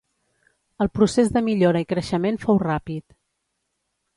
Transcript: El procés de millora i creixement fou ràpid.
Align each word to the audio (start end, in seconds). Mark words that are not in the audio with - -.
El 0.85 0.89
procés 0.99 1.29
de 1.35 1.43
millora 1.49 1.83
i 1.85 1.87
creixement 1.91 2.41
fou 2.47 2.61
ràpid. 2.65 3.07